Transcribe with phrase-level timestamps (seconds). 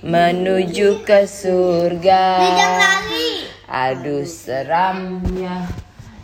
[0.00, 2.24] menuju ke surga.
[3.68, 5.68] Aduh seramnya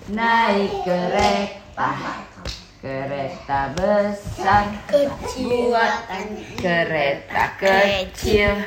[0.08, 1.92] naik kereta.
[2.76, 4.70] Kereta besar
[5.42, 8.62] buatan kereta kecil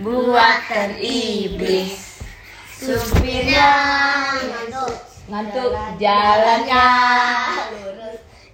[0.00, 2.24] buatan iblis.
[2.78, 3.70] Supirnya
[5.28, 5.74] ngantuk.
[6.00, 6.88] Jalannya.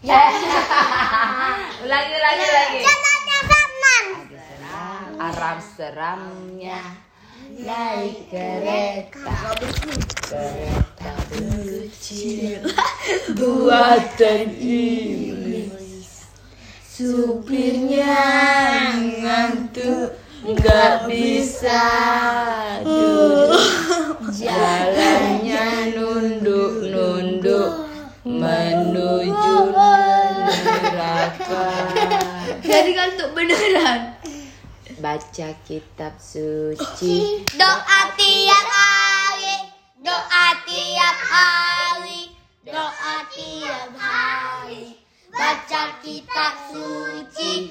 [0.04, 0.20] Ya
[1.84, 2.78] ulangi ulangi ulangi.
[2.84, 4.04] Jalannya Batman.
[5.18, 6.82] Aram seramnya.
[7.54, 9.54] Naik kereta.
[10.24, 12.62] Kereta kecil
[13.36, 16.24] buatan iblis.
[16.82, 18.16] Supirnya
[19.22, 20.14] ngantuk
[20.46, 21.84] nggak bisa
[22.86, 23.60] duduk.
[24.34, 27.70] Jalannya nunduk nunduk
[28.24, 29.56] menuju
[30.64, 31.66] neraka.
[32.64, 34.16] Jadi ngantuk beneran.
[35.04, 39.68] Baca kitab suci Doa tiap hari,
[40.00, 42.32] doa tiap hari,
[42.64, 44.96] doa tiap hari.
[45.28, 47.68] Baca kitab suci,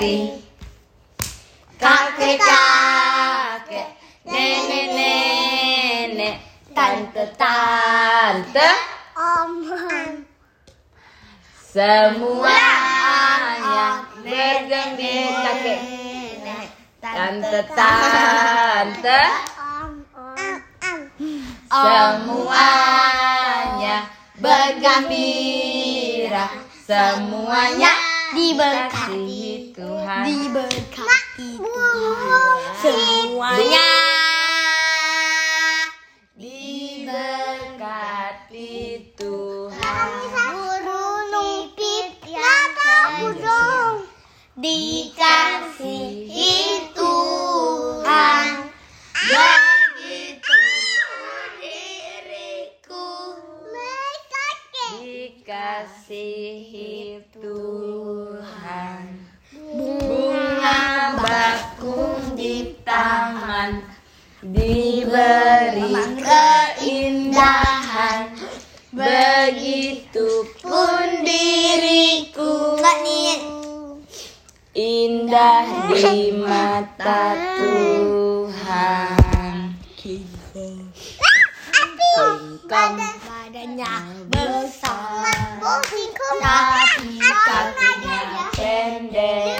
[0.00, 0.40] diberkati
[1.76, 3.88] kakek kakek
[4.24, 6.40] nenek nenek
[6.72, 8.70] tante tante
[11.72, 12.48] semuanya
[14.24, 15.80] bergembira kakek.
[17.00, 19.20] Tante tante
[21.68, 23.96] semuanya
[24.40, 26.48] bergembira
[26.88, 30.24] semuanya diberkati Tuhan.
[30.26, 33.90] Diberkati Tuhan semuanya.
[36.38, 37.54] Diberkati
[39.18, 40.08] Tuhan.
[40.50, 42.76] Burung pipit
[43.20, 44.06] burung.
[44.60, 45.69] dikasihi
[67.50, 68.30] keindahan
[68.94, 70.46] begitupun
[71.26, 72.78] diriku.
[74.70, 79.74] Indah di mata Tuhan.
[82.10, 83.94] Kingkong badannya
[84.30, 86.06] besar tapi
[87.18, 89.58] kakinya pendek.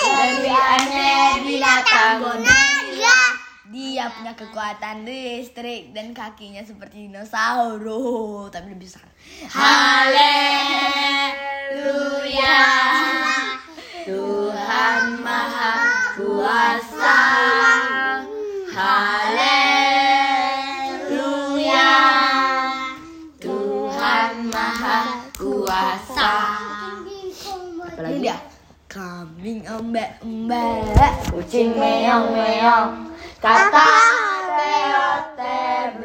[0.00, 2.22] Lebih aneh binatang
[4.00, 8.48] dia punya kekuatan listrik dan kakinya seperti dinosaurus.
[8.48, 9.04] Tapi lebih besar.
[9.44, 10.24] Haleluya.
[14.08, 15.76] Tuhan Maha
[16.16, 17.20] Kuasa.
[18.72, 19.68] Haleluya.
[23.36, 26.56] Tuhan Maha Kuasa.
[27.84, 28.24] Apalagi?
[28.24, 28.40] Dia.
[28.90, 33.09] Kambing embek embek Kucing meong meong
[33.40, 33.88] Kata
[34.52, 35.96] teote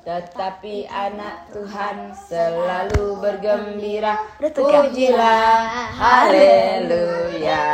[0.00, 4.16] Tetapi anak Tuhan selalu bergembira.
[4.40, 5.92] Pujilah.
[5.92, 7.64] Haleluya.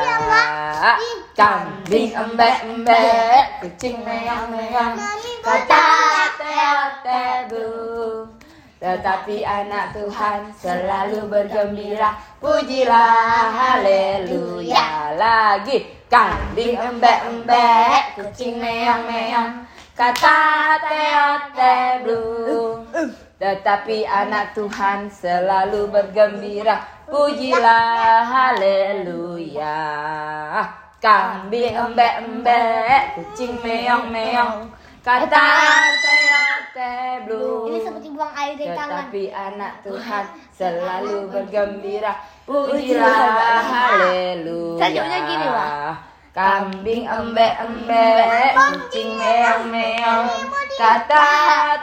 [1.38, 4.98] Kambing embek-embek Kucing meong-meong.
[5.46, 5.86] Kata
[6.34, 7.22] teote
[8.80, 12.16] tetapi anak Tuhan selalu bergembira.
[12.40, 15.12] Pujilah haleluya.
[15.20, 19.68] Lagi kambing embek-embek Kucing meong-meong.
[19.92, 22.88] Kata teote belum
[23.36, 26.80] Tetapi anak Tuhan selalu bergembira.
[27.04, 29.76] Pujilah haleluya.
[31.04, 34.72] Kambing embek-embek Kucing meong-meong.
[35.04, 35.44] Kata
[36.00, 36.49] teote
[37.28, 37.68] belum.
[37.70, 39.08] Ini seperti buang air dari tangan.
[39.08, 40.24] Tetapi anak Tuhan
[40.54, 42.12] selalu bergembira.
[42.48, 43.62] Pujilah.
[43.68, 44.80] Haleluya.
[44.80, 46.10] Sajuknya gini, Wak.
[46.30, 50.30] Kambing embek embek, kucing meong meong,
[50.78, 51.26] kata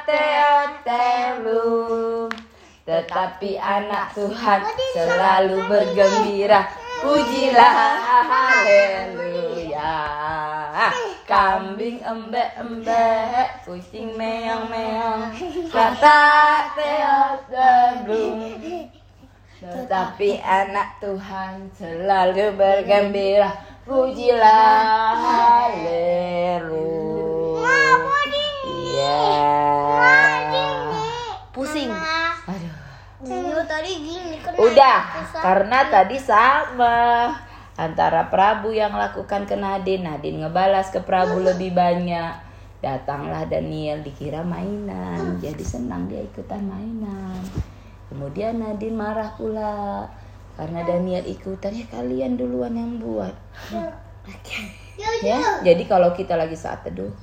[0.07, 2.31] teo telu.
[2.87, 4.63] Tetapi anak Tuhan
[4.95, 6.63] selalu bergembira,
[7.03, 7.75] pujilah.
[8.31, 9.99] Haleluya.
[11.25, 15.33] Kambing embek embek, kucing meong meong,
[15.73, 16.21] kata
[16.77, 18.45] teo telu.
[19.57, 23.49] Tetapi anak Tuhan selalu bergembira
[23.89, 25.97] Pujilah haleluya
[31.49, 31.89] Pusing.
[32.45, 33.65] Aduh.
[33.65, 37.33] Tadi gini Udah, karena tadi sama
[37.77, 42.33] Antara Prabu yang lakukan ke Nadine Nadine ngebalas ke Prabu lebih banyak.
[42.81, 45.37] Datanglah Daniel dikira mainan.
[45.37, 47.37] Jadi senang dia ikutan mainan.
[48.09, 50.09] Kemudian Nadine marah pula.
[50.57, 53.37] Karena Daniel ikutan Ya kalian duluan yang buat.
[55.21, 57.13] Ya jadi kalau kita lagi saat teduh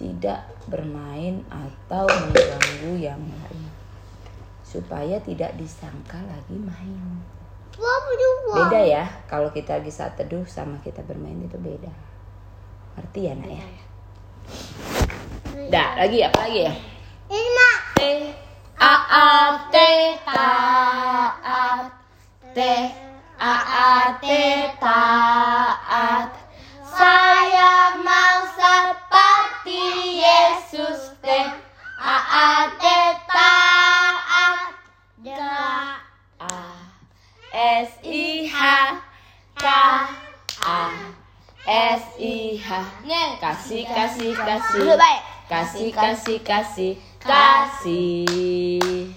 [0.00, 3.68] tidak bermain atau mengganggu yang lain.
[4.64, 7.20] Supaya tidak disangka lagi main.
[8.50, 11.88] Beda ya kalau kita lagi saat teduh sama kita bermain itu beda
[12.98, 13.64] ngerti ya nak ya
[15.70, 16.74] Dah lagi apa lagi ya
[17.30, 17.78] Ini mak.
[17.94, 18.00] T
[18.80, 19.30] A A
[19.70, 19.76] T
[20.26, 21.86] taat
[22.50, 22.58] T
[23.38, 24.26] A A T
[24.82, 26.34] taat
[26.82, 29.82] saya mau seperti
[30.18, 31.26] Yesus T
[32.02, 32.84] A A T
[33.30, 33.52] Da.
[35.30, 36.09] A
[37.60, 38.56] S I H
[39.60, 39.66] K
[40.64, 40.96] A
[41.68, 42.68] S I H
[43.36, 44.96] kasih kasih kasih.
[44.96, 45.92] kasih.
[45.92, 49.12] Kasih kasih kasih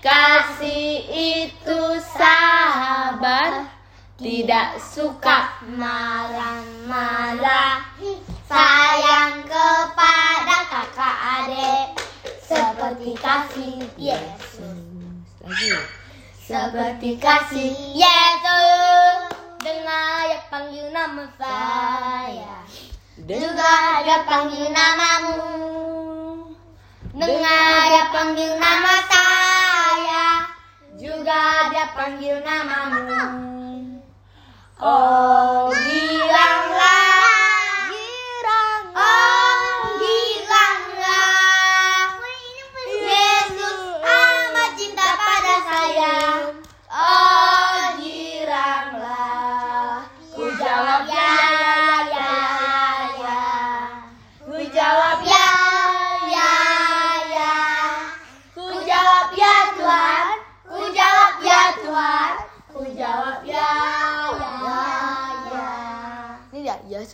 [0.00, 0.64] kasih.
[1.12, 3.68] Itu sabar.
[4.16, 6.64] Tidak suka Marah-marah.
[8.48, 12.00] Sayang kepada kakak adik.
[12.40, 14.72] Seperti kasih Yesus.
[15.44, 15.76] lagi
[16.44, 19.32] Seperti kasih Yesus.
[19.64, 22.60] Dengar dia panggil nama saya.
[23.16, 25.40] Juga dia panggil namamu.
[27.16, 30.28] Dengar dia panggil nama saya.
[31.00, 33.08] Juga dia panggil namamu.
[34.84, 35.72] oh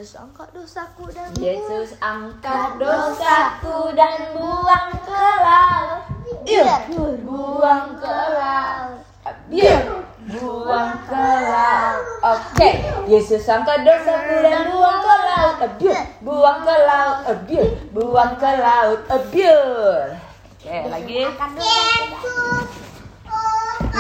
[0.01, 6.09] Yesus angkat dosaku dan Yesus angkat dosaku dan buang ke laut
[6.41, 6.89] Biar.
[7.21, 9.05] Buang ke laut
[9.53, 10.01] biar.
[10.25, 12.71] Buang ke laut oke.
[13.13, 16.05] Yesus angkat dosaku dan buang ke laut biar.
[16.25, 17.69] Buang ke laut biar.
[17.93, 20.17] Buang ke laut biar.
[20.17, 21.29] Oke lagi.
[21.61, 22.69] Yesus.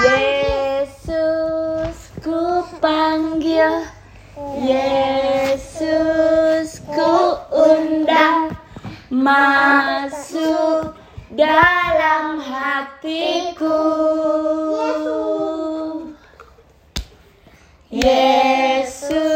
[0.00, 3.99] Yesus ku panggil
[4.60, 6.00] Yesus
[6.88, 8.56] ku undang
[9.12, 10.96] masuk
[11.36, 13.84] dalam hatiku.
[17.92, 19.28] Yesus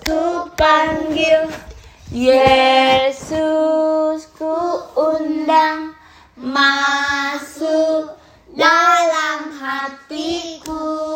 [0.00, 1.52] ku panggil.
[2.08, 3.12] Yesus
[4.32, 4.56] ku
[4.96, 5.92] undang
[6.40, 8.16] masuk
[8.56, 11.12] dalam hatiku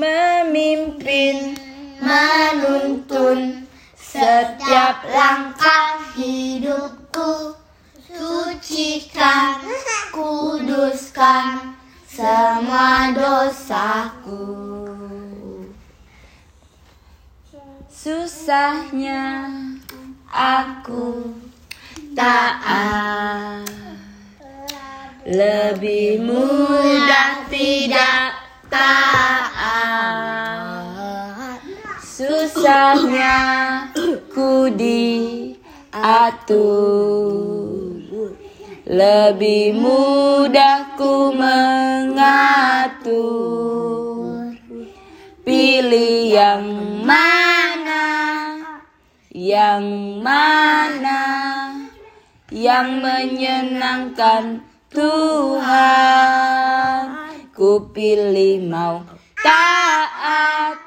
[0.00, 1.60] memimpin
[2.00, 7.60] menuntun setiap langkah hidupku.
[8.10, 9.60] Sucikan
[10.10, 11.76] kuduskan
[12.08, 14.48] semua dosaku.
[17.86, 19.46] Susahnya
[20.32, 21.36] aku
[22.16, 23.68] taat
[25.28, 28.34] lebih mudah tidak
[28.72, 29.19] taat
[36.30, 38.06] diatur
[38.86, 42.30] lebih mudah ku mengatur
[45.42, 46.62] pilih yang
[47.02, 48.06] mana?
[49.34, 49.86] Yang
[50.22, 51.22] mana?
[52.50, 55.82] Yang menyenangkan Tuhan.
[57.54, 59.02] Ku pilih mau
[59.42, 60.78] taat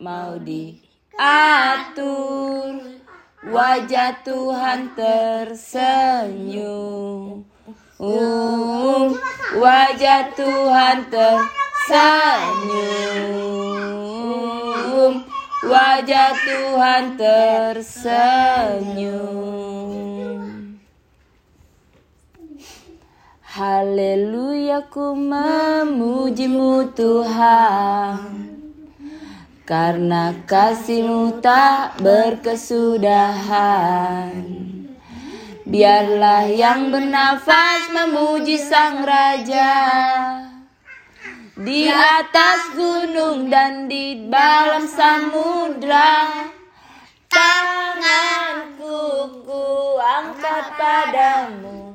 [0.00, 0.80] mau di
[1.16, 2.99] atur
[3.40, 5.80] Wajah Tuhan tersenyum.
[7.96, 9.16] Um,
[9.56, 12.04] wajah Tuhan tersenyum.
[15.64, 18.20] Wajah Tuhan tersenyum.
[23.40, 28.49] Haleluya ku memujimu Tuhan
[29.70, 34.34] Karena kasihmu tak berkesudahan.
[35.62, 39.70] Biarlah yang bernafas memuji sang raja.
[41.54, 46.50] Di atas gunung dan di dalam samudra
[47.30, 48.98] Tanganku
[49.46, 51.94] ku angkat padamu.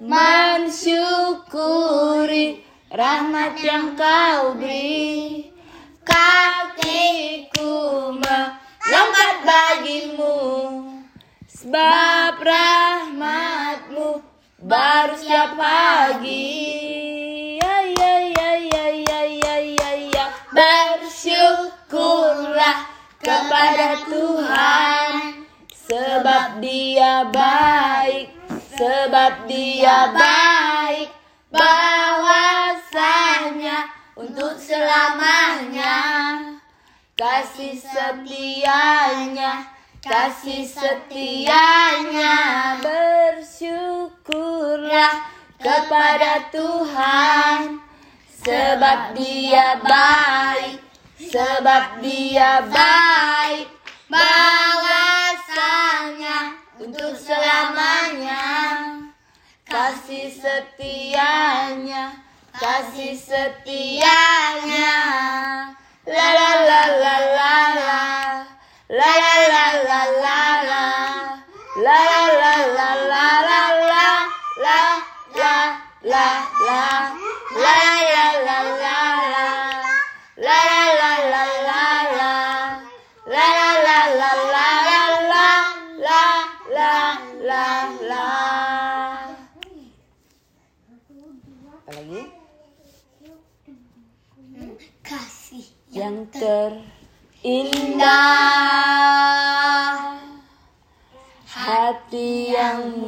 [0.00, 5.51] Mensyukuri rahmat yang kau beri
[6.06, 7.72] Kakiku
[8.18, 10.34] melompat bagimu.
[11.46, 14.22] Sebab rahmatmu
[14.62, 17.58] baru setiap pagi.
[17.62, 20.26] Ya, ya, ya, ya, ya, ya, ya, ya.
[20.50, 22.86] Bersyukurlah
[23.22, 25.12] kepada Tuhan.
[25.82, 28.42] Sebab dia baik
[28.72, 31.14] Sebab dia baik.
[31.52, 33.21] Bahwasanya
[34.22, 35.98] untuk selamanya.
[37.18, 39.66] Kasih setianya.
[39.98, 42.34] Kasih setianya.
[42.78, 45.26] Bersyukurlah
[45.58, 47.82] kepada Tuhan.
[48.42, 50.78] Sebab dia baik.
[51.18, 53.68] Sebab dia baik.
[54.10, 58.42] Bahwasanya untuk selamanya.
[59.62, 62.31] Kasih setianya
[62.62, 64.94] kasih setianya.
[66.06, 67.31] La la la la la
[96.42, 98.18] terindah.
[101.46, 102.98] Hati yang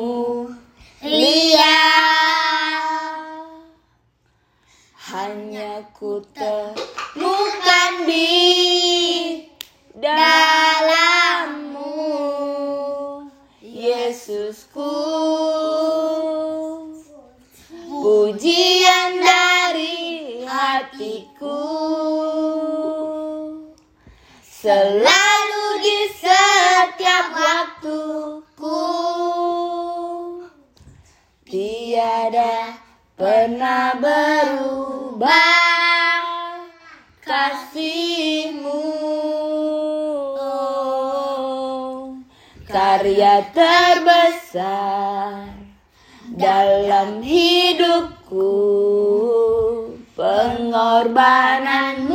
[24.64, 28.80] selalu di setiap waktuku.
[31.44, 32.80] Tiada
[33.12, 35.36] pernah berubah
[37.20, 38.88] kasihmu.
[42.64, 45.52] Karya terbesar
[46.32, 48.56] dalam hidupku.
[50.14, 52.13] Pengorbananmu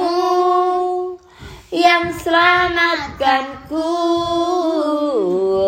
[1.99, 3.91] yang selamatkanku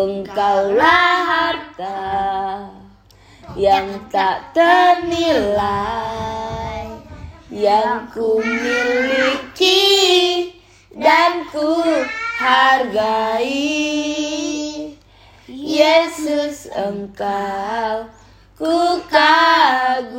[0.08, 2.08] engkaulah harta
[3.52, 5.68] yang tak ternilai
[7.52, 9.76] yang ku miliki
[10.96, 11.84] dan ku
[12.40, 13.76] hargai.
[15.52, 18.08] Yesus engkau
[18.56, 20.16] ku kagumi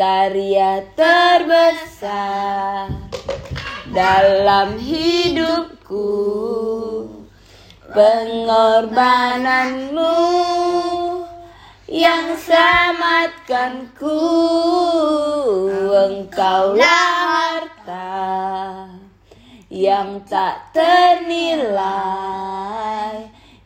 [0.00, 3.03] karya terbesar
[3.94, 6.10] dalam hidupku.
[7.94, 10.18] Pengorbananmu
[11.86, 14.18] yang selamatkanku
[15.94, 18.18] engkaulah harta
[19.70, 21.86] yang tak ternilai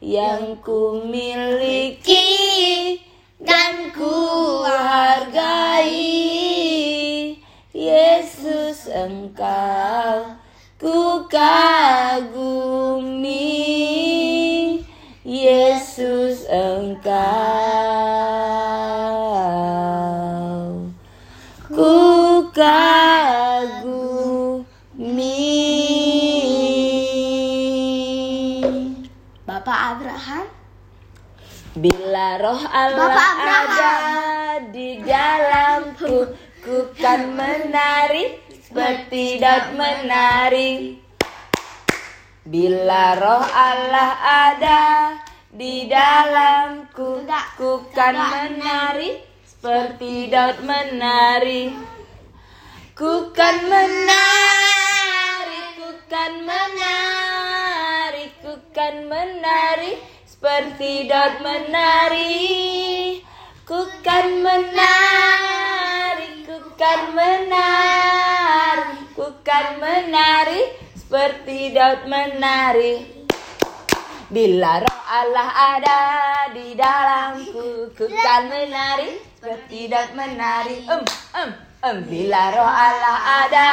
[0.05, 2.28] yang ku miliki
[8.89, 10.37] engkau
[10.81, 12.49] ku kagumi.
[15.29, 17.21] Yesus engkau.
[21.69, 21.95] Ku
[22.57, 22.97] kagumi.
[29.45, 30.47] Bapak Abraham?
[31.79, 33.95] Bila roh Allah ada
[34.75, 41.01] di dalamku Ku kan menari seperti daun menari.
[42.45, 44.83] Bila roh Allah ada
[45.49, 47.25] di dalamku,
[47.57, 51.73] ku kan menari seperti daun menari.
[52.93, 59.97] Ku kan menari, ku kan menari, ku kan menari
[60.29, 62.37] seperti daun menari.
[63.65, 65.98] Ku kan menari,
[66.79, 70.63] kan menari, ku kan menari
[70.95, 73.19] seperti daun menari.
[74.31, 76.01] Bila roh Allah ada
[76.55, 80.87] di dalamku, ku kan menari seperti daun menari.
[80.87, 81.03] Em,
[81.83, 81.99] em.
[82.07, 83.71] Bila roh Allah ada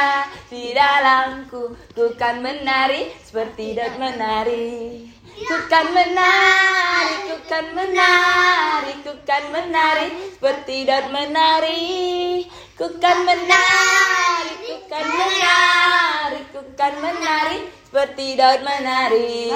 [0.50, 5.06] di dalamku, ku kan menari seperti daun menari.
[5.36, 12.48] Ku kan menari, ku kan menari, ku kan menari seperti daun menari.
[12.72, 19.52] Ku kan menari, ku kan menari, ku kan menari seperti daun menari.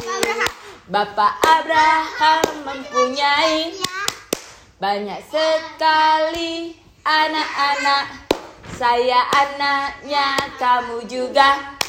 [0.84, 3.72] Bapak Abraham mempunyai
[4.76, 6.76] banyak sekali
[7.08, 8.28] anak-anak.
[8.76, 11.79] Saya anaknya, kamu juga.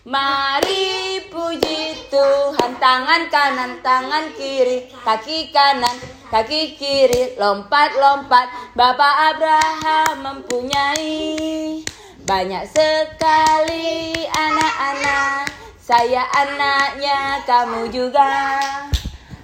[0.00, 5.92] Mari puji Tuhan Tangan kanan, tangan kiri Kaki kanan,
[6.32, 8.72] kaki kiri Lompat-lompat.
[8.72, 11.84] Bapak Abraham mempunyai
[12.24, 15.52] Banyak sekali anak-anak.
[15.76, 18.56] Saya anaknya, kamu juga.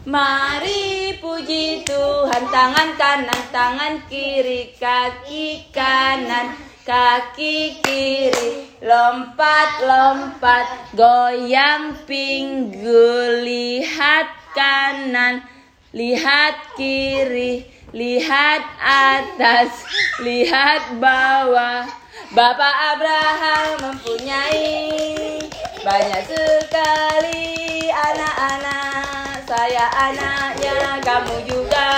[0.08, 10.94] Mari puji Tuhan Tangan kanan, tangan kiri Kaki kanan, kaki kiri lompat lompat.
[10.94, 15.42] Goyang pinggul lihat kanan
[15.90, 19.72] lihat kiri lihat atas
[20.20, 21.88] lihat bawah.
[22.36, 25.40] Bapak Abraham mempunyai
[25.80, 29.40] banyak sekali anak-anak.
[29.48, 31.90] Saya anaknya kamu juga.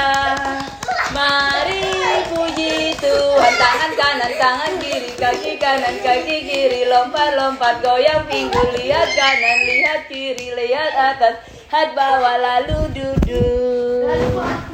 [1.11, 1.91] Mari
[2.31, 3.53] puji Tuhan.
[3.59, 6.87] Tangan kanan, tangan kiri Kaki kanan, kaki kiri.
[6.87, 8.71] Lompat-lompat goyang pinggul.
[8.79, 14.68] Lihat kanan, lihat kiri Lihat atas, lihat bawah Lalu duduk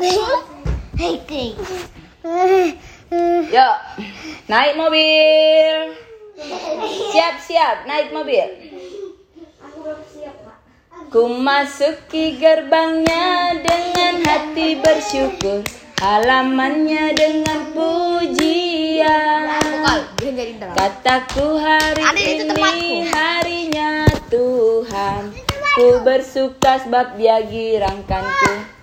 [0.00, 0.40] Yuk,
[4.48, 5.92] naik mobil.
[7.12, 8.48] Siap-siap, naik mobil.
[11.12, 15.68] Ku masuki gerbangnya dengan hati bersyukur.
[16.00, 19.52] Halamannya dengan pujian.
[20.80, 25.36] Kataku hari ini harinya Tuhan.
[25.76, 28.79] Ku bersuka sebab dia girangkanku.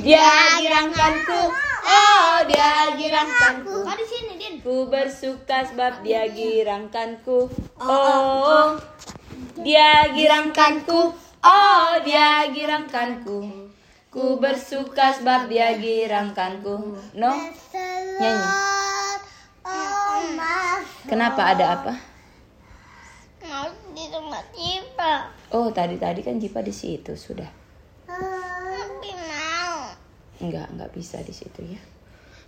[0.00, 1.40] Dia girangkanku
[1.80, 4.54] Oh dia girangkanku di sini, Din.
[4.64, 7.52] Ku bersuka sebab dia girangkanku
[7.84, 8.80] Oh
[9.60, 11.12] dia girangkanku
[11.44, 13.68] Oh dia girangkanku
[14.10, 14.40] Ku.
[14.40, 17.32] Bersuka sebab dia girangkanku No?
[18.20, 18.48] Nyanyi.
[21.04, 21.92] Kenapa ada apa?
[23.44, 25.28] Mau di tempat Jipa.
[25.50, 27.50] Oh tadi-tadi kan Jipa di situ sudah.
[28.06, 29.10] Tapi
[30.40, 30.48] mau.
[30.48, 31.80] Enggak, enggak bisa di situ ya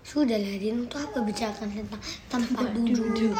[0.02, 0.88] Sudah lah, Din.
[0.88, 3.36] Untuk apa bicarakan tentang tempat duduk?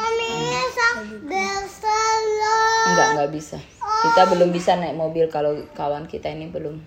[1.25, 2.85] Bersalah.
[2.87, 6.79] Enggak, enggak bisa Kita belum bisa naik mobil kalau kawan kita ini belum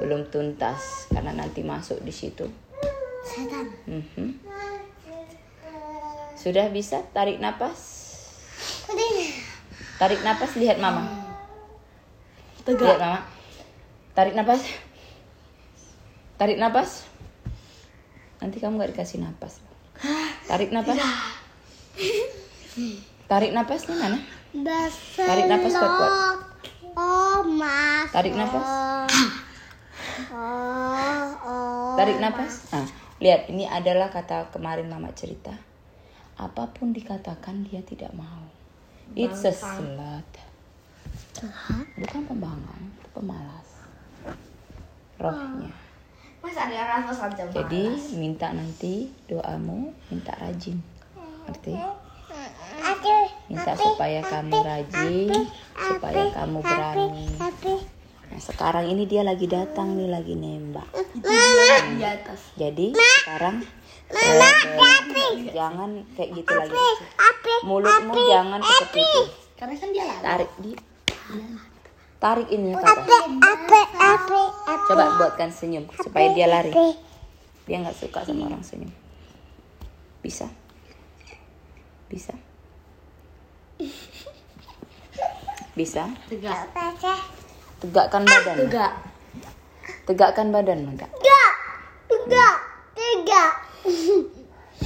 [0.00, 2.48] belum tuntas karena nanti masuk di situ.
[3.22, 3.70] Setan.
[3.86, 4.40] Mhm.
[6.34, 7.78] Sudah bisa tarik napas?
[10.00, 11.06] Tarik napas lihat mama.
[12.66, 13.20] Lihat mama.
[14.18, 14.91] Tarik napas.
[16.42, 17.06] Tarik napas.
[18.42, 19.62] Nanti kamu gak dikasih napas.
[20.50, 20.98] Tarik napas.
[23.30, 24.18] Tarik napasnya mana?
[25.22, 26.12] Tarik napas kuat-kuat.
[26.98, 28.10] Oh, mas.
[28.10, 28.66] Tarik napas.
[30.34, 31.94] Oh, oh.
[31.94, 32.74] Tarik napas.
[32.74, 32.90] Nah,
[33.22, 35.54] lihat ini adalah kata kemarin mama cerita.
[36.42, 38.50] Apa pun dikatakan dia tidak mau.
[39.14, 40.26] It's a slut.
[42.02, 43.68] Bukan pembangkang, itu pemalas.
[45.22, 45.81] Rohnya.
[46.42, 47.30] Mas ada rasa.
[47.54, 47.84] Jadi
[48.18, 50.82] minta nanti doamu minta rajin.
[51.46, 51.74] Ngerti?
[53.46, 55.30] Minta supaya kamu rajin,
[55.76, 57.26] supaya kamu berani.
[57.38, 57.72] Tapi,
[58.32, 60.88] Nah, sekarang ini dia lagi datang nih lagi nembak.
[61.20, 62.40] di atas.
[62.56, 63.60] Jadi sekarang
[64.08, 66.72] eh, jangan kayak gitu lagi.
[67.68, 69.22] Mulutmu jangan seperti itu.
[69.60, 70.24] Karena kan dia lari.
[70.24, 70.72] Tarik di
[72.22, 73.02] tarik ini ya kakak.
[73.02, 74.40] apa, apa, apa.
[74.86, 76.70] Coba buatkan senyum supaya dia lari.
[77.66, 78.94] Dia nggak suka sama orang senyum.
[80.22, 80.46] Bisa?
[82.06, 82.30] Bisa?
[85.74, 86.06] Bisa?
[86.30, 86.70] Tegak.
[87.82, 88.56] Tegakkan badan.
[88.62, 88.92] Tegak.
[90.06, 91.08] Tegakkan badan, Mega.
[91.10, 91.42] Tiga.
[92.06, 92.46] Tiga.
[92.94, 93.42] Tiga.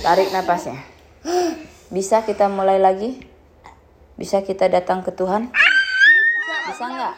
[0.01, 0.81] Tarik napasnya.
[1.93, 3.21] Bisa kita mulai lagi?
[4.17, 5.53] Bisa kita datang ke Tuhan?
[6.71, 7.15] Bisa nggak?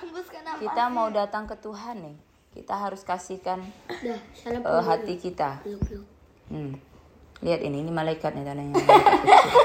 [0.59, 2.17] Kita mau datang ke Tuhan nih.
[2.59, 3.63] Kita harus kasihkan
[4.03, 5.63] eh, hati kita.
[6.51, 6.75] Hmm.
[7.39, 8.75] Lihat ini, ini malaikat nih tandanya.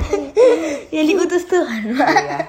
[0.93, 1.97] Yang diutus Tuhan.
[1.97, 2.39] Iya.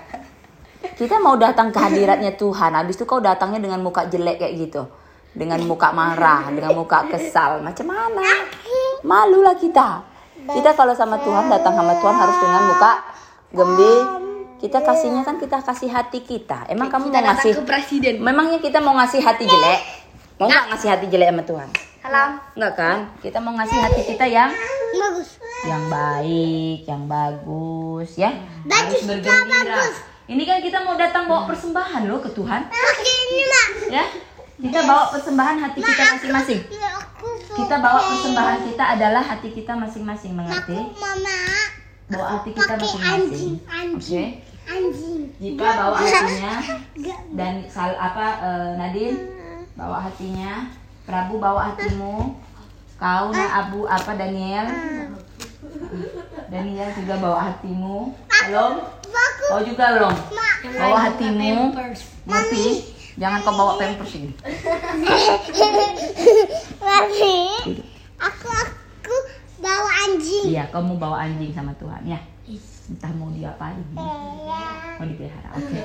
[1.01, 2.77] Kita mau datang ke hadiratnya Tuhan.
[2.77, 4.85] Habis itu kau datangnya dengan muka jelek kayak gitu.
[5.33, 7.65] Dengan muka marah, dengan muka kesal.
[7.65, 8.21] Macam mana?
[9.01, 10.05] Malulah kita.
[10.45, 12.93] Kita kalau sama Tuhan, datang sama Tuhan harus dengan muka
[13.57, 14.24] gembira.
[14.65, 16.65] Kita kasihnya kan kita kasih hati kita.
[16.73, 18.15] Emang kamu Kita mau datang ngasih ke presiden.
[18.17, 19.81] Memangnya kita mau ngasih hati jelek?
[20.41, 21.69] Mau nggak ngasih hati jelek sama Tuhan?
[22.01, 22.31] Salam.
[22.57, 22.99] Enggak kan?
[23.21, 24.49] Kita mau ngasih hati kita yang
[24.97, 25.37] Bagus.
[25.69, 28.33] yang baik, yang bagus ya.
[28.65, 29.85] Bagus, Harus bergembira.
[30.33, 33.69] Ini kan kita mau datang bawa persembahan loh ke Tuhan, Pakai ini, Mak.
[33.93, 34.05] ya.
[34.65, 36.61] Kita bawa persembahan hati kita masing-masing.
[36.73, 36.93] Ya,
[37.53, 40.81] Kita bawa persembahan kita adalah hati kita masing-masing, mengerti?
[40.97, 41.84] Mama.
[42.05, 43.09] Bawa hati kita masing-masing.
[43.09, 43.97] anjing, anjing.
[43.97, 44.25] Oke.
[44.65, 45.21] Anjing.
[45.41, 46.55] Jika bawa hatinya
[47.37, 49.19] dan sal apa eh, Nadine
[49.75, 50.71] bawa hatinya,
[51.05, 52.33] Prabu bawa hatimu,
[52.97, 54.65] kau na Abu apa Daniel,
[56.49, 58.17] Daniel juga bawa hatimu,
[58.49, 58.73] belum?
[59.51, 60.15] Kau juga belum?
[60.81, 61.77] Bawa hatimu,
[62.25, 62.65] Murti,
[63.21, 64.33] jangan kau bawa pampers ini.
[66.85, 67.37] Mami.
[68.15, 68.74] Aku aku
[69.65, 70.45] bawa anjing.
[70.53, 72.21] Iya, kamu bawa anjing sama Tuhan ya.
[72.85, 75.81] Entah mau diapain, mau dipelihara, oke?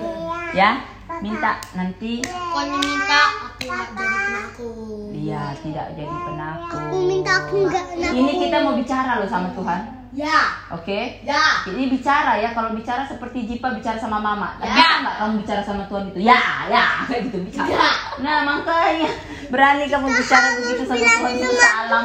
[0.52, 0.84] Ya,
[1.24, 5.08] minta nanti Pokoknya minta aku nggak jadi penakut.
[5.16, 6.76] dia tidak jadi penakut.
[6.92, 8.12] Aku minta aku nggak nak.
[8.12, 9.80] Ini kita mau bicara loh sama Tuhan,
[10.10, 10.58] Ya.
[10.74, 11.22] oke?
[11.22, 11.62] Ya.
[11.70, 14.58] Ini bicara ya, kalau bicara seperti Jipa bicara sama Mama.
[14.58, 14.74] Ya.
[14.74, 16.20] Bisa nggak kamu bicara sama Tuhan gitu?
[16.26, 17.70] Ya, ya, kayak gitu bicara.
[17.70, 17.90] Ya.
[18.26, 19.10] Nah makanya
[19.54, 22.04] berani kamu bicara begitu sama Tuhan itu salam.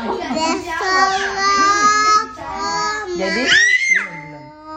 [3.14, 3.45] Jadi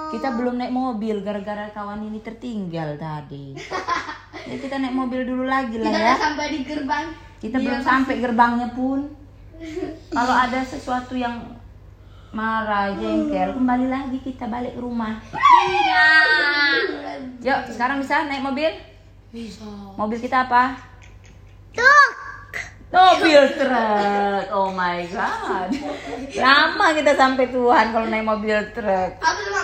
[0.08, 3.54] kita belum naik mobil gara-gara kawan ini tertinggal tadi.
[4.48, 6.04] Ya kita naik mobil dulu lagi lah Kita ya.
[6.08, 7.06] udah sampai di gerbang.
[7.44, 9.12] Kita belum sampai gerbangnya pun.
[10.16, 11.57] Kalau ada sesuatu yang
[12.38, 15.18] marah, jengkel, kembali lagi kita balik ke rumah.
[15.26, 16.22] Tidak.
[17.42, 18.70] Yuk, sekarang bisa naik mobil?
[19.34, 19.66] Bisa.
[19.98, 20.78] Mobil kita apa?
[21.74, 22.08] Tuh.
[22.88, 24.44] Mobil truk.
[24.54, 25.70] Oh my god.
[26.32, 29.12] Lama kita sampai Tuhan kalau naik mobil truk.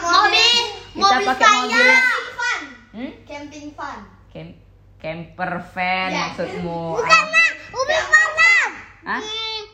[0.01, 0.59] Mobil.
[0.91, 1.87] Kita pakai mobil.
[2.33, 2.61] Fun.
[2.91, 3.11] Hmm?
[3.23, 3.99] Camping fun.
[4.27, 4.57] Cam-
[4.97, 6.19] camper van Ya.
[6.27, 6.97] maksudmu.
[6.97, 7.53] Bukan nak.
[7.71, 8.22] Ubi mana?
[9.03, 9.23] Hah?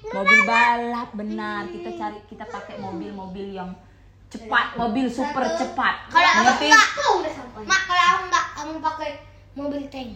[0.10, 1.70] Mobil balap benar.
[1.70, 3.72] Kita cari kita pakai mobil-mobil yang
[4.30, 6.10] cepat, mobil super cepat.
[6.10, 7.62] Kalau aku enggak, aku udah sampai.
[7.66, 9.10] Mak, kalau aku enggak, kamu pakai
[9.58, 10.10] mobil tank.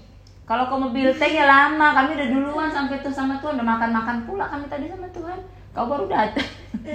[0.43, 4.17] Kalau kau mobil tank ya lama, kami udah duluan sampai tuh sama Tuhan, udah makan-makan
[4.25, 5.39] pula kami tadi sama Tuhan.
[5.73, 6.49] Kau baru datang.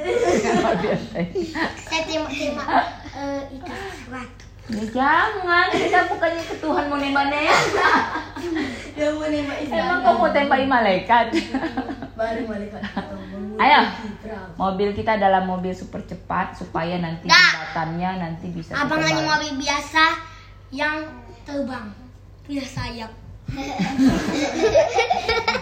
[1.10, 1.30] Tank.
[1.82, 4.47] Saya tembak-tembak eh, ikan ratu.
[4.68, 8.04] Ya jangan, kita bukannya ke Tuhan mau nembak-nembak.
[8.92, 11.26] Yang mau nembak Emang kau mau tembaki malaikat?
[12.12, 12.82] Baru malaikat
[13.64, 13.80] Ayo,
[14.54, 19.52] mobil kita adalah mobil super cepat supaya nanti jembatannya nanti bisa Abang kita hanya mobil
[19.56, 20.04] biasa
[20.70, 20.96] yang
[21.42, 21.88] terbang.
[22.44, 23.10] Punya sayap.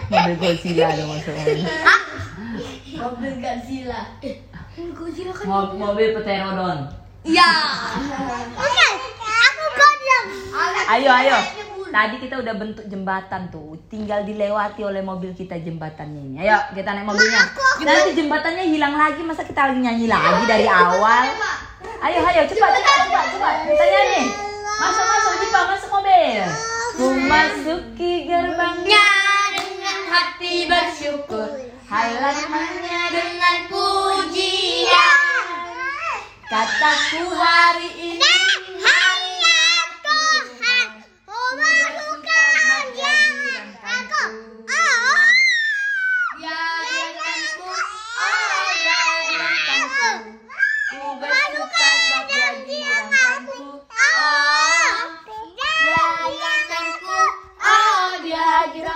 [0.07, 1.55] Mobil Godzilla dong maksudnya.
[2.91, 4.01] Mobil Godzilla.
[4.19, 4.35] Eh,
[4.91, 5.45] Godzilla kan.
[5.47, 6.79] Mo- mobil Pterodon.
[7.23, 7.51] Iya.
[7.97, 8.93] Bukan.
[10.87, 11.37] Ayo, ayo.
[11.87, 16.35] Tadi kita udah bentuk jembatan tuh, tinggal dilewati oleh mobil kita jembatannya ini.
[16.43, 17.41] Ayo, kita naik mobilnya.
[17.79, 21.25] Nanti jembatannya hilang lagi, masa kita lagi nyanyi lagi dari awal?
[22.03, 23.55] Ayo, ayo, cepat, cepat, cepat, cepat.
[23.65, 24.23] Kita nyanyi.
[24.77, 26.43] Masuk, masuk, Jipa, masuk mobil.
[26.97, 29.05] Ku masuki gerbangnya
[29.55, 31.49] dengan hati bersyukur.
[31.87, 35.17] halamannya Dengan pujian.
[36.47, 38.35] kataku hari ini
[38.81, 39.26] Hanya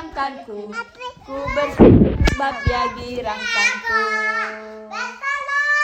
[0.01, 0.73] girangkanku
[1.21, 4.01] Ku bersuka dia girangkanku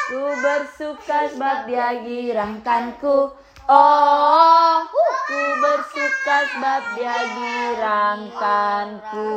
[0.09, 3.17] Ku bersuka sebab dia girangkanku
[3.69, 4.77] Oh
[5.29, 9.29] Ku bersuka sebab dia girangkanku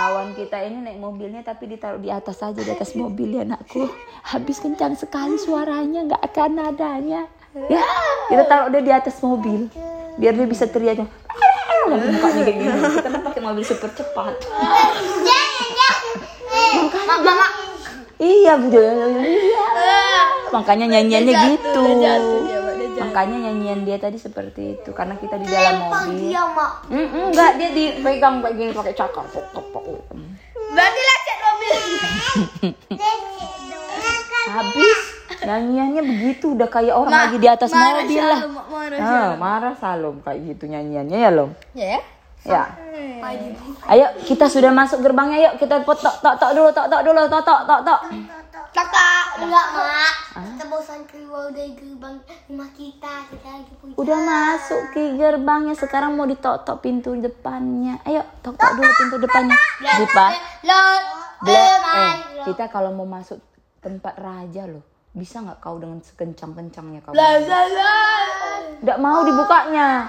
[0.00, 3.84] Kawan kita ini naik mobilnya tapi ditaruh di atas aja di atas mobil ya anakku.
[4.24, 7.28] Habis kencang sekali suaranya nggak akan nadanya.
[7.68, 7.84] Ya,
[8.32, 9.68] kita taruh dia di atas mobil
[10.20, 11.08] biar dia bisa teriaknya.
[11.90, 12.70] Mukanya kayak gini.
[12.70, 14.36] Kita kan pakai mobil super cepat.
[17.10, 17.46] Mama,
[18.20, 19.16] Iya, betul.
[19.24, 19.64] Iya.
[20.52, 21.84] Makanya nyanyiannya gitu.
[23.00, 26.28] Makanya nyanyian dia tadi seperti itu karena kita di dalam mobil.
[26.28, 26.84] Dia mak.
[26.92, 29.24] Mm, enggak, dia dipegang kayak gini pakai cakar.
[30.70, 31.74] Berarti lecet mobil.
[34.50, 35.09] Habis
[35.44, 38.40] nyanyiannya begitu udah kayak orang lagi di atas marah mobil lah.
[38.68, 41.50] Marah Ah, marah Salom kayak gitu nyanyiannya ya, Lom.
[41.72, 41.98] Ya.
[42.40, 42.72] Ya.
[43.84, 47.22] Ayo kita sudah masuk gerbangnya yuk kita tok tok tok tok dulu tok tok dulu
[47.28, 48.00] tok tok tok tok.
[48.70, 49.44] Kakak.
[49.44, 50.14] Enggak mak.
[50.30, 52.16] Kita bosan keluar dari gerbang
[52.48, 53.26] rumah kita.
[53.28, 53.94] Kita lagi punya.
[53.98, 57.98] Udah masuk ke gerbangnya sekarang mau ditok-tok pintu depannya.
[58.06, 59.58] Ayo tok-tok dulu pintu depannya.
[60.64, 61.02] Lord.
[61.40, 61.80] Black.
[61.80, 62.14] Eh,
[62.52, 63.40] kita kalau mau masuk
[63.80, 67.12] tempat raja loh, bisa nggak kau dengan sekencang-kencangnya kau?
[68.80, 70.06] Nggak mau dibukanya.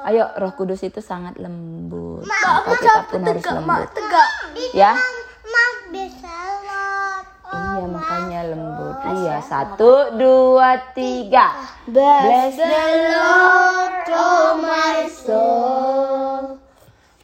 [0.00, 2.24] Ayo, Roh Kudus itu sangat lembut.
[2.24, 3.88] Maka kita pun harus lembut.
[3.92, 4.28] Tegak.
[4.72, 4.96] Ya?
[5.44, 7.26] Mak bisa Lord.
[7.52, 8.96] Iya, makanya lembut.
[9.04, 11.52] Iya, satu, dua, tiga.
[11.84, 16.56] Bless the Lord, oh my soul.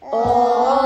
[0.06, 0.85] Oh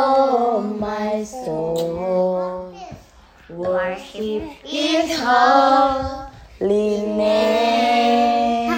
[3.91, 8.71] Worship His holy name.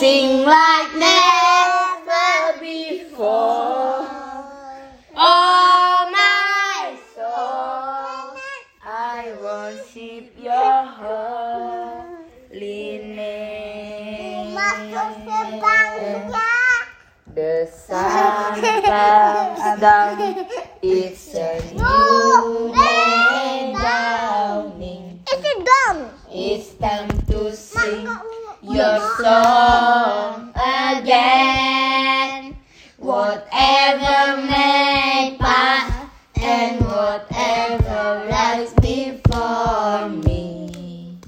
[0.00, 4.02] Sing like never before.
[5.14, 8.34] Oh my soul,
[8.84, 12.18] I worship your holy
[13.14, 14.58] name.
[17.32, 20.18] The sun comes down,
[20.82, 25.18] it's a new day dawning.
[25.26, 25.98] Itu dong.
[26.30, 28.06] It's time to sing
[28.62, 32.54] your song again.
[32.98, 36.06] Whatever may pass
[36.38, 41.18] and whatever lies before me.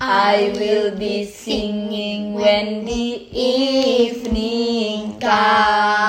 [0.00, 6.07] I will be singing when the evening comes.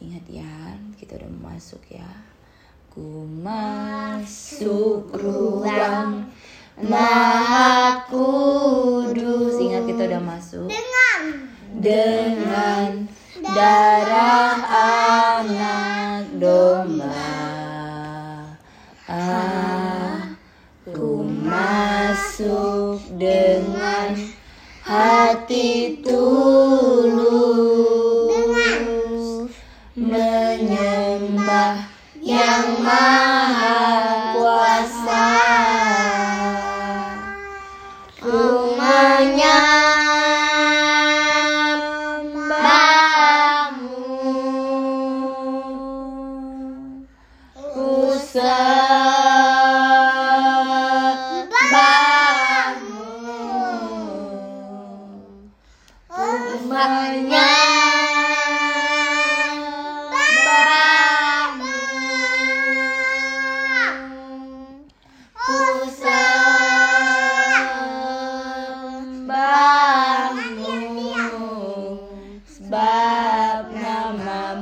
[0.03, 2.11] Ingat ya, kita udah masuk ya.
[2.90, 6.27] Ku masuk ruang
[6.83, 9.55] Maha Kudus.
[9.62, 10.66] Ingat kita udah masuk.
[11.77, 12.36] Dengan
[32.87, 33.65] yang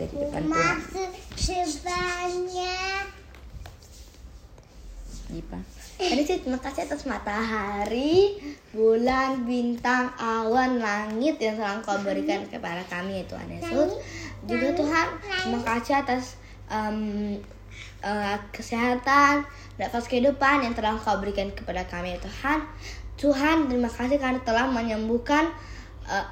[0.00, 0.48] Dari depan.
[0.48, 3.04] Masuk sebanyak.
[6.00, 8.40] Ini sih terima kasih atas matahari,
[8.72, 14.00] bulan, bintang, awan, langit yang telah Engkau berikan kepada kami ya Tuhan Yesus.
[14.48, 16.40] Juga Tuhan, terima kasih atas
[16.72, 17.36] em,
[18.00, 19.44] eh, kesehatan,
[19.76, 22.64] dan atas kehidupan yang telah Engkau berikan kepada kami ya Tuhan.
[23.20, 25.52] Tuhan, terima kasih karena telah menyembuhkan
[26.08, 26.26] eh,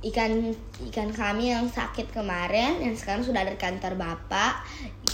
[0.00, 0.56] ikan
[0.88, 4.64] ikan kami yang sakit kemarin yang sekarang sudah ada di kantor bapak.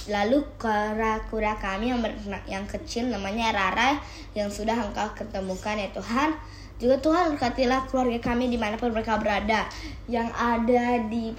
[0.06, 3.98] Lalu kura-kura kami yang ber- yang kecil namanya Rara
[4.38, 6.38] yang sudah engkau ketemukan ya Tuhan.
[6.78, 9.66] Juga Tuhan berkatilah keluarga kami di mana pun mereka berada.
[10.06, 11.34] Yang ada di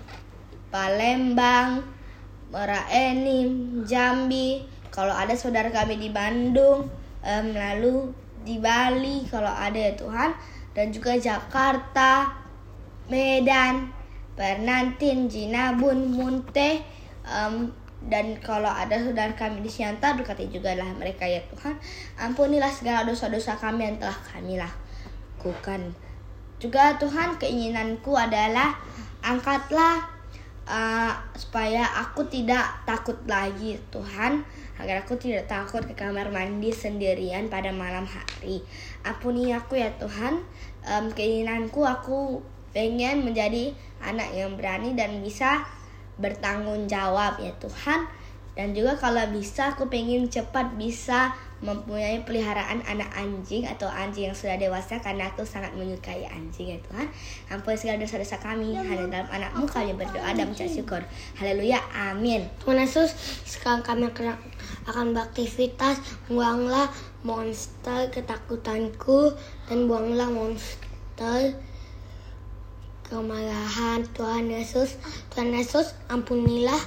[0.68, 1.88] Palembang
[2.52, 3.48] Meraeni
[3.88, 4.68] Jambi.
[4.92, 6.90] Kalau ada saudara kami di Bandung
[7.24, 8.12] em, lalu
[8.44, 10.36] di Bali kalau ada ya Tuhan.
[10.76, 12.44] Dan juga Jakarta
[13.08, 13.92] Medan,
[14.38, 16.84] Bernantin, Jinabun, Munte,
[17.24, 17.72] em,
[18.08, 21.76] dan kalau ada saudara kami di Siantar, berkati juga lah mereka ya Tuhan.
[22.16, 25.98] Ampunilah segala dosa-dosa kami yang telah kami lakukan.
[26.62, 28.78] Juga Tuhan keinginanku adalah
[29.26, 30.06] angkatlah
[30.70, 34.46] eh, supaya aku tidak takut lagi Tuhan
[34.78, 38.62] agar aku tidak takut ke kamar mandi sendirian pada malam hari.
[39.02, 40.46] Ampuni aku ya Tuhan.
[40.86, 42.46] Em, keinginanku aku
[42.78, 43.74] pengen menjadi
[44.06, 45.66] anak yang berani dan bisa
[46.22, 48.06] bertanggung jawab ya Tuhan.
[48.54, 54.38] Dan juga kalau bisa aku pengen cepat bisa mempunyai peliharaan anak anjing atau anjing yang
[54.38, 57.10] sudah dewasa karena aku sangat menyukai anjing ya Tuhan.
[57.50, 61.02] Ampuni segala dosa-dosa kami hanya dalam anakmu kami berdoa dan mengucap syukur.
[61.38, 61.82] Haleluya.
[61.94, 62.46] Amin.
[62.62, 63.14] Tuhan Yesus,
[63.46, 64.38] sekarang kami akan
[64.86, 65.98] akan beraktivitas.
[66.30, 66.94] Buanglah
[67.26, 69.34] monster ketakutanku
[69.66, 71.58] dan buanglah monster
[73.08, 75.00] kemarahan Tuhan Yesus.
[75.34, 76.80] Tuhan Yesus ampunilah.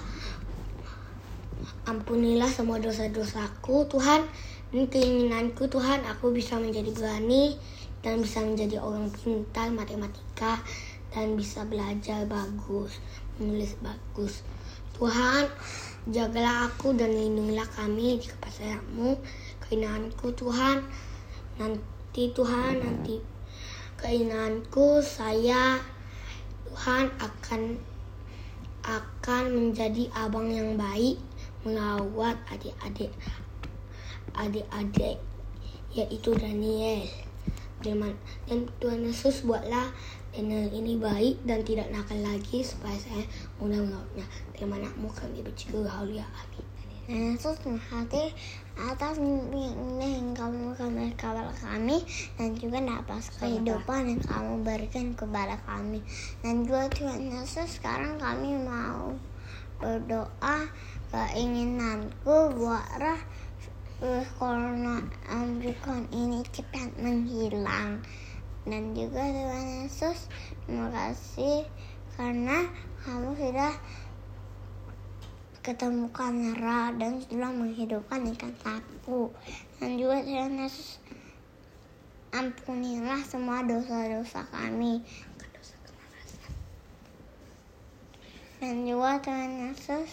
[1.88, 4.28] Ampunilah semua dosa-dosaku Tuhan.
[4.70, 6.06] Dan keinginanku Tuhan.
[6.06, 7.58] Aku bisa menjadi berani
[8.00, 10.60] dan bisa menjadi orang pintar matematika
[11.12, 12.96] dan bisa belajar bagus
[13.40, 14.44] menulis bagus.
[15.00, 15.48] Tuhan
[16.12, 19.16] jagalah aku dan lindungilah kami di kepasayamu
[19.64, 20.84] keinginanku Tuhan.
[21.56, 23.16] Nanti Tuhan nanti
[23.96, 25.80] keinginanku saya
[26.70, 27.74] Tuhan akan
[28.86, 31.18] akan menjadi abang yang baik
[31.66, 33.10] merawat adik-adik
[34.38, 35.18] adik-adik
[35.90, 37.02] yaitu Daniel.
[37.82, 38.14] Dan,
[38.46, 39.90] dan Tuhan Yesus buatlah
[40.30, 43.26] Daniel ini baik dan tidak nakal lagi supaya saya
[43.58, 45.82] mudah merawatnya terima nakmu kami bersyukur.
[45.90, 46.22] Haleluya.
[46.30, 47.34] Amin.
[47.34, 48.30] Yesus menghati
[48.80, 49.68] atas mimpi
[50.00, 52.00] yang kamu berikan kepada kami
[52.40, 56.00] dan juga atas kehidupan yang kamu berikan kepada kami.
[56.40, 59.12] Dan juga Tuhan Yesus sekarang kami mau
[59.80, 60.68] berdoa
[61.12, 63.20] keinginanku buatlah
[64.00, 68.00] virus corona Omicron ini cepat menghilang.
[68.64, 70.32] Dan juga Tuhan Yesus
[70.64, 71.68] terima kasih
[72.16, 72.64] karena
[73.04, 73.72] kamu sudah
[75.60, 79.32] ketemukan Ra dan sudah menghidupkan ikan sapu.
[79.80, 81.00] Dan juga Tuhan Yesus
[82.32, 85.04] ampunilah semua dosa-dosa kami.
[88.60, 90.10] Dan juga Tuhan Yesus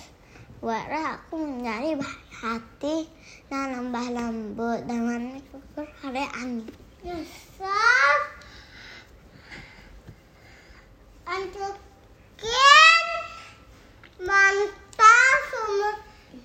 [0.60, 2.98] buatlah aku menjadi baik hati
[3.46, 6.66] dan lembah lembut dan menikukur hari amin
[14.98, 15.92] Yesus Antukin mantap semua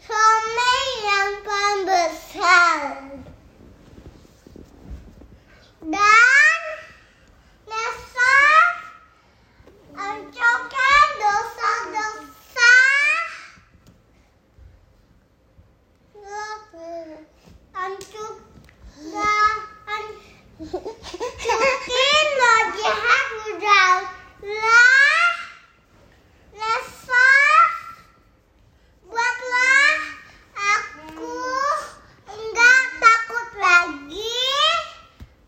[0.04, 0.60] some
[1.04, 2.80] yang pembesar
[5.82, 6.62] dan
[7.66, 8.74] Yesus
[9.96, 12.74] Antukin dosa-dosa
[17.72, 18.36] Antuk
[19.88, 20.84] Antukin
[22.72, 23.94] jahat udah
[24.42, 25.30] lah
[26.52, 27.72] Yesus
[29.02, 29.96] buatlah
[30.56, 31.36] aku
[32.30, 34.46] enggak takut lagi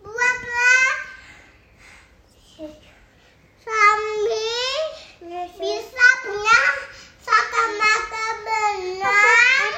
[0.02, 0.92] buatlah
[3.62, 4.82] sambil
[5.54, 6.60] bisa punya
[7.74, 9.70] mata benar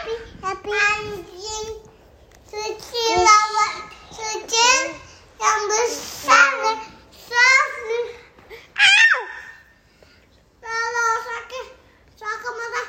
[0.66, 1.68] anjing
[2.42, 3.74] suci lawan
[4.10, 4.68] suci
[5.36, 6.78] yang besar dan
[7.12, 8.00] suci
[8.74, 9.18] Au!
[10.58, 11.66] kalau sakit
[12.16, 12.82] sakit mata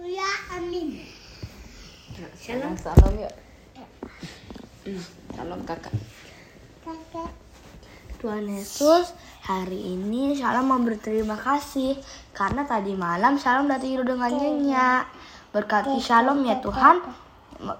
[0.00, 0.88] ya amin
[2.38, 3.30] Salam salam yuk.
[4.82, 5.02] Hmm,
[5.36, 5.92] Salam kakak.
[6.80, 7.30] kakek
[8.18, 9.12] Tuhan Yesus,
[9.44, 12.00] hari ini Shalom mau berterima kasih
[12.32, 15.04] karena tadi malam Shalom udah tidur dengan nyenyak.
[15.52, 17.04] Berkati Shalom ya Tuhan.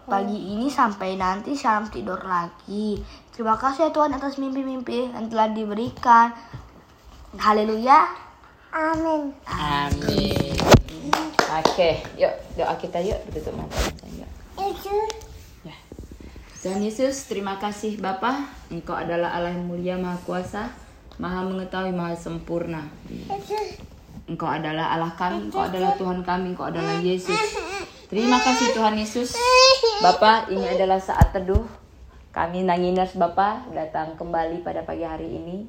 [0.04, 3.00] Pagi ini sampai nanti Shalom tidur lagi.
[3.32, 6.36] Terima kasih ya Tuhan atas mimpi-mimpi yang telah diberikan.
[7.40, 8.28] Haleluya.
[8.68, 9.32] Amin.
[9.48, 10.52] Amin.
[11.48, 14.30] Oke, yuk doa kita yuk tutup mata kita yuk.
[15.64, 15.76] Ya.
[16.61, 18.44] Tuhan Yesus, terima kasih Bapa.
[18.68, 20.68] Engkau adalah Allah yang mulia, Maha Kuasa,
[21.18, 22.86] Maha mengetahui, Maha sempurna.
[24.30, 27.58] Engkau adalah Allah kami, Engkau adalah Tuhan kami, Engkau adalah Yesus.
[28.06, 29.34] Terima kasih Tuhan Yesus.
[29.98, 31.66] Bapak, ini adalah saat teduh.
[32.30, 35.66] Kami Nanginers Bapak datang kembali pada pagi hari ini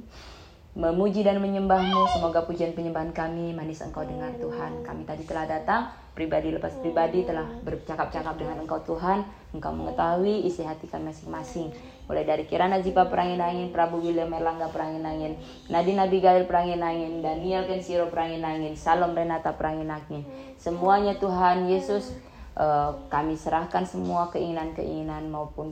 [0.77, 2.07] memuji dan menyembahmu.
[2.13, 4.85] Semoga pujian penyembahan kami manis engkau dengar Tuhan.
[4.85, 9.25] Kami tadi telah datang, pribadi lepas pribadi telah bercakap-cakap dengan engkau Tuhan.
[9.51, 11.73] Engkau mengetahui isi hati kami masing-masing.
[12.09, 15.37] Mulai dari Kirana Zipa perangin angin, Prabu William Erlangga perangin angin,
[15.69, 20.25] Nadine Abigail perangin angin, Daniel Kensiro perangin angin, Salom Renata perangin angin.
[20.57, 22.17] Semuanya Tuhan Yesus
[22.57, 25.69] eh, kami serahkan semua keinginan-keinginan maupun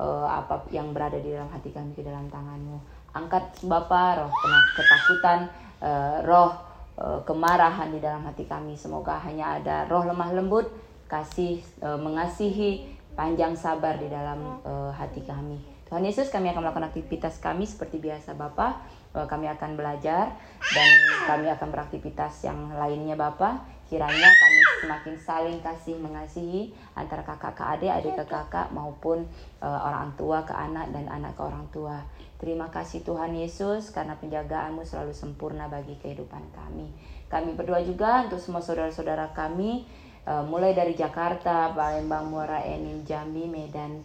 [0.00, 4.30] eh, apa yang berada di dalam hati kami ke dalam tanganmu angkat Bapa roh
[4.74, 5.46] ketakutan,
[5.78, 6.50] uh, roh
[6.98, 8.74] uh, kemarahan di dalam hati kami.
[8.74, 10.66] Semoga hanya ada roh lemah lembut,
[11.06, 15.73] kasih uh, mengasihi, panjang sabar di dalam uh, hati kami.
[15.84, 19.04] Tuhan Yesus, kami akan melakukan aktivitas kami seperti biasa Bapak.
[19.14, 20.34] Uh, kami akan belajar
[20.74, 20.90] dan
[21.30, 23.62] kami akan beraktivitas yang lainnya Bapak.
[23.84, 29.28] Kiranya kami semakin saling kasih mengasihi antara kakak ke adik, adik ke kakak maupun
[29.60, 32.00] uh, orang tua ke anak dan anak ke orang tua.
[32.40, 36.90] Terima kasih Tuhan Yesus karena penjagaanmu selalu sempurna bagi kehidupan kami.
[37.28, 39.84] Kami berdoa juga untuk semua saudara-saudara kami
[40.26, 44.00] uh, mulai dari Jakarta, Palembang, Muara Enim, Jambi, Medan,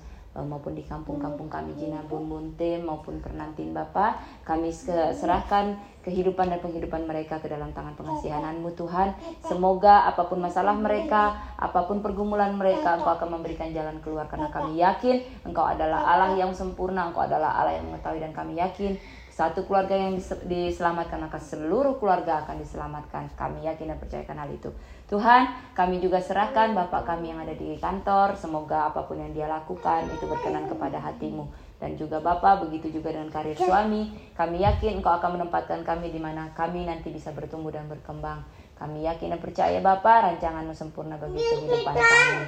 [0.46, 4.44] maupun di kampung-kampung kami Jinabun, Munte maupun Pernantin Bapak.
[4.46, 4.72] Kami
[5.16, 9.14] serahkan kehidupan dan penghidupan mereka ke dalam tangan pengasihananmu Tuhan.
[9.44, 14.48] Semoga apa pun masalah mereka, apa pun pergumulan mereka, Engkau akan memberikan jalan keluar karena
[14.48, 18.96] kami yakin Engkau adalah Allah yang sempurna, Engkau adalah Allah yang mengetahui dan kami yakin
[19.40, 20.20] satu keluarga yang
[20.52, 23.32] diselamatkan akan seluruh keluarga akan diselamatkan.
[23.40, 24.68] Kami yakin dan percayakan hal itu.
[25.08, 28.36] Tuhan, kami juga serahkan Bapak kami yang ada di kantor.
[28.36, 31.48] Semoga apa pun yang dia lakukan itu berkenan kepada hatimu.
[31.80, 34.12] Dan juga Bapak, begitu juga dengan karir suami.
[34.36, 38.44] Kami yakin Engkau akan menempatkan kami di mana kami nanti bisa bertumbuh dan berkembang.
[38.76, 42.40] Kami yakin dan percaya Bapak, rancanganmu sempurna bagi kehidupan kami.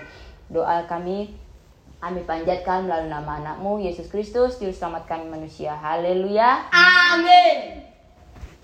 [0.51, 1.39] Doa kami
[2.01, 5.77] kami panjatkan melalui nama anakmu, Yesus Kristus, Juru Selamat kami manusia.
[5.77, 6.65] Haleluya.
[6.73, 7.85] Amin.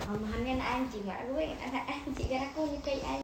[0.01, 3.15] Mamahannya anjing, aku anak anjing, karena aku nyukai anjing.